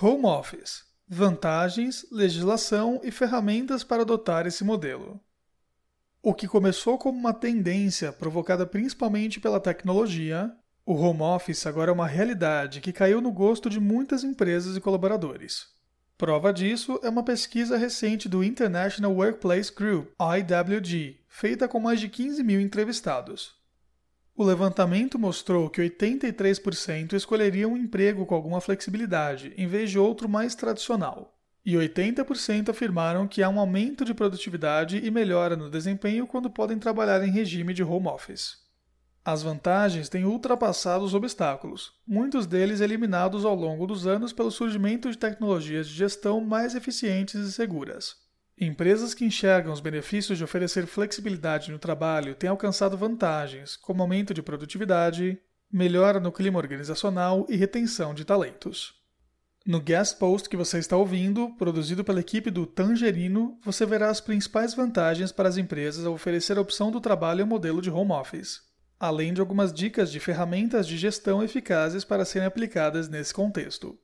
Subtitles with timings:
[0.00, 5.20] Home Office: vantagens, legislação e ferramentas para adotar esse modelo.
[6.22, 10.54] O que começou como uma tendência provocada principalmente pela tecnologia,
[10.86, 14.80] o home office agora é uma realidade que caiu no gosto de muitas empresas e
[14.80, 15.66] colaboradores.
[16.16, 22.08] Prova disso é uma pesquisa recente do International Workplace Group, IWG, feita com mais de
[22.08, 23.57] 15 mil entrevistados.
[24.38, 30.28] O levantamento mostrou que 83% escolheriam um emprego com alguma flexibilidade, em vez de outro
[30.28, 31.36] mais tradicional.
[31.66, 36.78] E 80% afirmaram que há um aumento de produtividade e melhora no desempenho quando podem
[36.78, 38.58] trabalhar em regime de home office.
[39.24, 45.10] As vantagens têm ultrapassado os obstáculos, muitos deles eliminados ao longo dos anos pelo surgimento
[45.10, 48.27] de tecnologias de gestão mais eficientes e seguras.
[48.60, 54.34] Empresas que enxergam os benefícios de oferecer flexibilidade no trabalho têm alcançado vantagens, como aumento
[54.34, 55.40] de produtividade,
[55.72, 58.98] melhora no clima organizacional e retenção de talentos.
[59.64, 64.20] No guest post que você está ouvindo, produzido pela equipe do Tangerino, você verá as
[64.20, 68.10] principais vantagens para as empresas ao oferecer a opção do trabalho em modelo de home
[68.10, 68.62] office,
[68.98, 73.96] além de algumas dicas de ferramentas de gestão eficazes para serem aplicadas nesse contexto.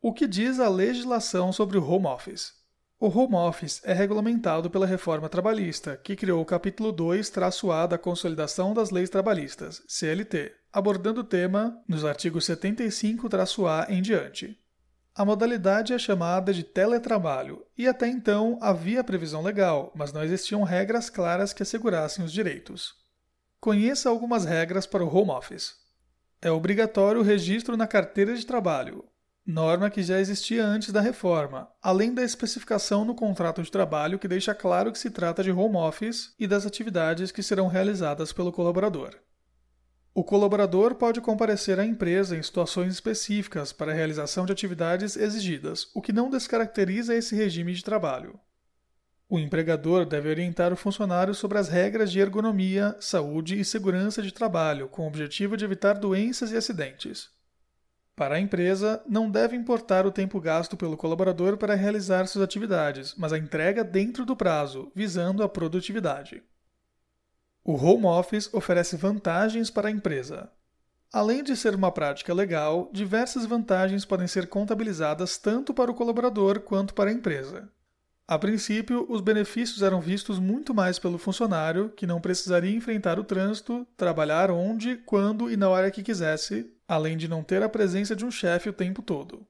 [0.00, 2.59] O que diz a legislação sobre o home office?
[3.02, 8.74] O home office é regulamentado pela reforma trabalhista, que criou o capítulo 2-A da Consolidação
[8.74, 14.54] das Leis Trabalhistas, CLT, abordando o tema nos artigos 75-A em diante.
[15.14, 20.62] A modalidade é chamada de teletrabalho, e até então havia previsão legal, mas não existiam
[20.62, 22.92] regras claras que assegurassem os direitos.
[23.58, 25.72] Conheça algumas regras para o home office.
[26.42, 29.09] É obrigatório o registro na carteira de trabalho,
[29.46, 34.28] norma que já existia antes da reforma, além da especificação no contrato de trabalho que
[34.28, 38.52] deixa claro que se trata de home office e das atividades que serão realizadas pelo
[38.52, 39.16] colaborador.
[40.12, 45.88] O colaborador pode comparecer à empresa em situações específicas para a realização de atividades exigidas,
[45.94, 48.38] o que não descaracteriza esse regime de trabalho.
[49.28, 54.32] O empregador deve orientar o funcionário sobre as regras de ergonomia, saúde e segurança de
[54.32, 57.30] trabalho, com o objetivo de evitar doenças e acidentes.
[58.20, 63.14] Para a empresa, não deve importar o tempo gasto pelo colaborador para realizar suas atividades,
[63.16, 66.42] mas a entrega dentro do prazo, visando a produtividade.
[67.64, 70.50] O home office oferece vantagens para a empresa.
[71.10, 76.60] Além de ser uma prática legal, diversas vantagens podem ser contabilizadas tanto para o colaborador
[76.60, 77.70] quanto para a empresa.
[78.28, 83.24] A princípio, os benefícios eram vistos muito mais pelo funcionário, que não precisaria enfrentar o
[83.24, 88.16] trânsito, trabalhar onde, quando e na hora que quisesse, além de não ter a presença
[88.16, 89.46] de um chefe o tempo todo.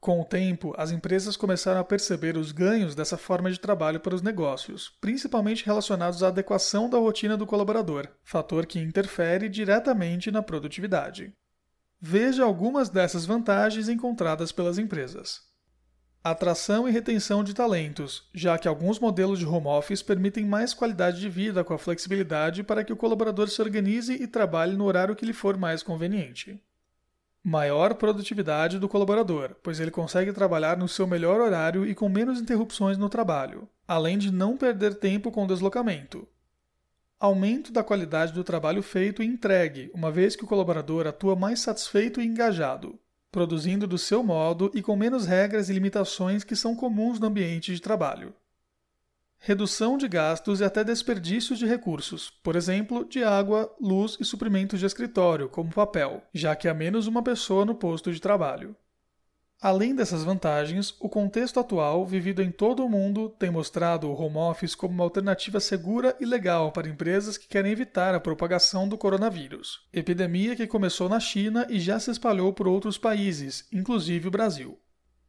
[0.00, 4.14] Com o tempo, as empresas começaram a perceber os ganhos dessa forma de trabalho para
[4.14, 10.42] os negócios, principalmente relacionados à adequação da rotina do colaborador, fator que interfere diretamente na
[10.42, 11.34] produtividade.
[12.00, 15.42] Veja algumas dessas vantagens encontradas pelas empresas.
[16.24, 21.20] Atração e retenção de talentos, já que alguns modelos de home office permitem mais qualidade
[21.20, 25.14] de vida com a flexibilidade para que o colaborador se organize e trabalhe no horário
[25.14, 26.58] que lhe for mais conveniente.
[27.42, 32.38] Maior produtividade do colaborador, pois ele consegue trabalhar no seu melhor horário e com menos
[32.38, 36.28] interrupções no trabalho, além de não perder tempo com deslocamento.
[37.18, 41.60] Aumento da qualidade do trabalho feito e entregue, uma vez que o colaborador atua mais
[41.60, 42.98] satisfeito e engajado,
[43.32, 47.74] produzindo do seu modo e com menos regras e limitações que são comuns no ambiente
[47.74, 48.34] de trabalho
[49.42, 54.78] redução de gastos e até desperdícios de recursos, por exemplo, de água, luz e suprimentos
[54.78, 58.76] de escritório, como papel, já que há menos uma pessoa no posto de trabalho.
[59.58, 64.36] Além dessas vantagens, o contexto atual, vivido em todo o mundo, tem mostrado o home
[64.36, 68.98] office como uma alternativa segura e legal para empresas que querem evitar a propagação do
[68.98, 74.30] coronavírus, epidemia que começou na China e já se espalhou por outros países, inclusive o
[74.30, 74.78] Brasil.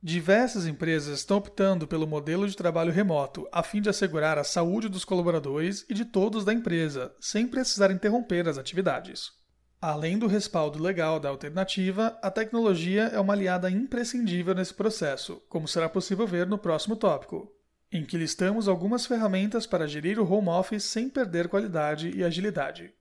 [0.03, 4.89] Diversas empresas estão optando pelo modelo de trabalho remoto a fim de assegurar a saúde
[4.89, 9.31] dos colaboradores e de todos da empresa, sem precisar interromper as atividades.
[9.79, 15.67] Além do respaldo legal da alternativa, a tecnologia é uma aliada imprescindível nesse processo, como
[15.67, 17.51] será possível ver no próximo tópico,
[17.91, 22.91] em que listamos algumas ferramentas para gerir o home office sem perder qualidade e agilidade.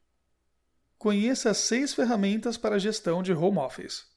[0.99, 4.10] Conheça seis ferramentas para gestão de home office.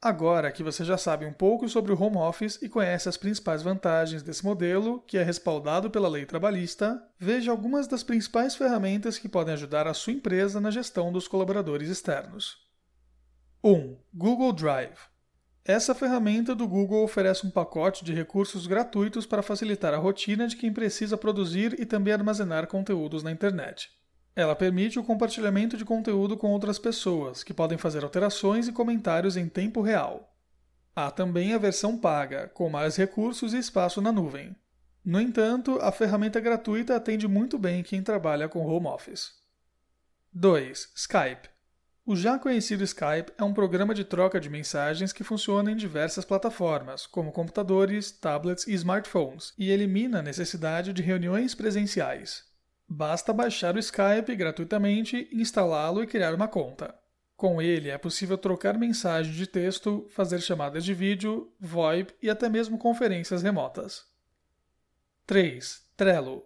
[0.00, 3.62] Agora que você já sabe um pouco sobre o home office e conhece as principais
[3.62, 9.28] vantagens desse modelo, que é respaldado pela lei trabalhista, veja algumas das principais ferramentas que
[9.28, 12.58] podem ajudar a sua empresa na gestão dos colaboradores externos.
[13.64, 13.96] 1.
[14.14, 14.98] Google Drive.
[15.64, 20.56] Essa ferramenta do Google oferece um pacote de recursos gratuitos para facilitar a rotina de
[20.56, 23.90] quem precisa produzir e também armazenar conteúdos na internet.
[24.36, 29.34] Ela permite o compartilhamento de conteúdo com outras pessoas, que podem fazer alterações e comentários
[29.34, 30.30] em tempo real.
[30.94, 34.54] Há também a versão paga, com mais recursos e espaço na nuvem.
[35.02, 39.32] No entanto, a ferramenta gratuita atende muito bem quem trabalha com home office.
[40.34, 40.92] 2.
[40.94, 41.48] Skype.
[42.04, 46.26] O já conhecido Skype é um programa de troca de mensagens que funciona em diversas
[46.26, 52.44] plataformas, como computadores, tablets e smartphones, e elimina a necessidade de reuniões presenciais.
[52.88, 56.94] Basta baixar o Skype gratuitamente, instalá-lo e criar uma conta.
[57.36, 62.48] Com ele é possível trocar mensagens de texto, fazer chamadas de vídeo, VoIP e até
[62.48, 64.06] mesmo conferências remotas.
[65.26, 65.82] 3.
[65.96, 66.44] Trello.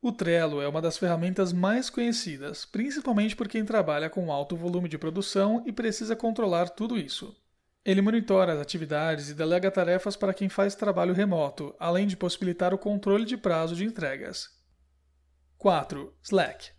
[0.00, 4.88] O Trello é uma das ferramentas mais conhecidas, principalmente por quem trabalha com alto volume
[4.88, 7.36] de produção e precisa controlar tudo isso.
[7.84, 12.72] Ele monitora as atividades e delega tarefas para quem faz trabalho remoto, além de possibilitar
[12.72, 14.53] o controle de prazo de entregas.
[15.64, 16.14] 4.
[16.22, 16.72] Slack.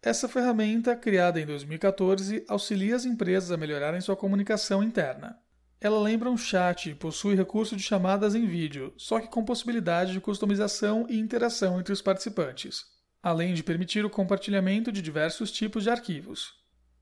[0.00, 5.38] Essa ferramenta, criada em 2014, auxilia as empresas a melhorarem sua comunicação interna.
[5.78, 10.12] Ela lembra um chat e possui recurso de chamadas em vídeo, só que com possibilidade
[10.12, 12.86] de customização e interação entre os participantes,
[13.22, 16.54] além de permitir o compartilhamento de diversos tipos de arquivos.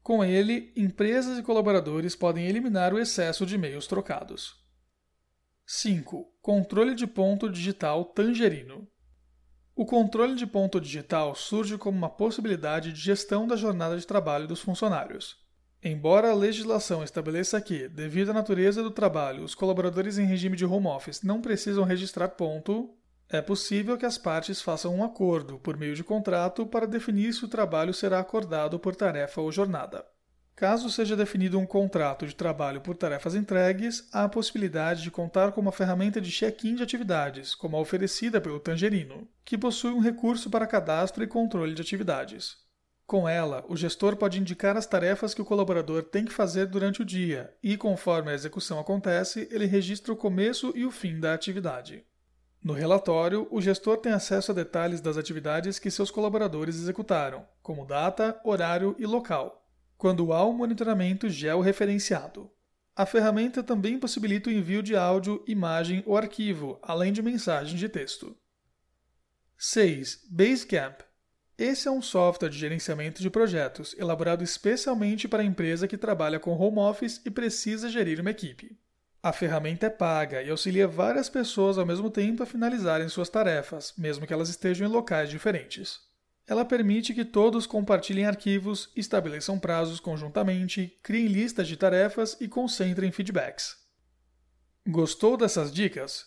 [0.02, 4.56] Com ele, empresas e colaboradores podem eliminar o excesso de e-mails trocados.
[5.64, 6.26] 5.
[6.42, 8.88] Controle de ponto digital Tangerino.
[9.74, 14.46] O controle de ponto digital surge como uma possibilidade de gestão da jornada de trabalho
[14.46, 15.38] dos funcionários.
[15.82, 20.66] Embora a legislação estabeleça que, devido à natureza do trabalho, os colaboradores em regime de
[20.66, 22.94] home office não precisam registrar ponto,
[23.30, 27.44] é possível que as partes façam um acordo, por meio de contrato, para definir se
[27.44, 30.04] o trabalho será acordado por tarefa ou jornada.
[30.54, 35.52] Caso seja definido um contrato de trabalho por tarefas entregues, há a possibilidade de contar
[35.52, 40.00] com uma ferramenta de check-in de atividades, como a oferecida pelo Tangerino, que possui um
[40.00, 42.58] recurso para cadastro e controle de atividades.
[43.06, 47.02] Com ela, o gestor pode indicar as tarefas que o colaborador tem que fazer durante
[47.02, 51.32] o dia e, conforme a execução acontece, ele registra o começo e o fim da
[51.34, 52.04] atividade.
[52.62, 57.86] No relatório, o gestor tem acesso a detalhes das atividades que seus colaboradores executaram, como
[57.86, 59.59] data, horário e local
[60.00, 62.50] quando há um monitoramento georreferenciado.
[62.96, 67.86] A ferramenta também possibilita o envio de áudio, imagem ou arquivo, além de mensagens de
[67.86, 68.34] texto.
[69.58, 70.26] 6.
[70.30, 71.02] Basecamp.
[71.58, 76.40] Esse é um software de gerenciamento de projetos, elaborado especialmente para a empresa que trabalha
[76.40, 78.78] com home office e precisa gerir uma equipe.
[79.22, 83.92] A ferramenta é paga e auxilia várias pessoas ao mesmo tempo a finalizarem suas tarefas,
[83.98, 86.09] mesmo que elas estejam em locais diferentes.
[86.50, 93.12] Ela permite que todos compartilhem arquivos, estabeleçam prazos conjuntamente, criem listas de tarefas e concentrem
[93.12, 93.76] feedbacks.
[94.84, 96.26] Gostou dessas dicas?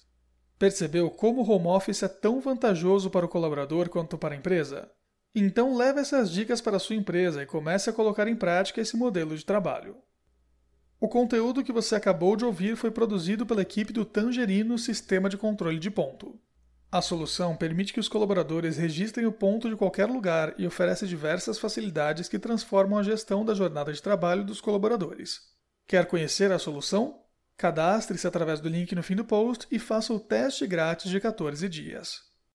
[0.58, 4.90] Percebeu como o home office é tão vantajoso para o colaborador quanto para a empresa?
[5.36, 8.96] Então leve essas dicas para a sua empresa e comece a colocar em prática esse
[8.96, 9.98] modelo de trabalho.
[11.02, 15.36] O conteúdo que você acabou de ouvir foi produzido pela equipe do Tangerino Sistema de
[15.36, 16.40] Controle de Ponto.
[16.94, 21.58] A solução permite que os colaboradores registrem o ponto de qualquer lugar e oferece diversas
[21.58, 25.42] facilidades que transformam a gestão da jornada de trabalho dos colaboradores.
[25.88, 27.20] Quer conhecer a solução?
[27.58, 31.68] Cadastre-se através do link no fim do post e faça o teste grátis de 14
[31.68, 32.32] dias.